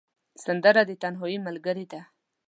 [0.45, 2.01] سندره د تنهايي ملګرې ده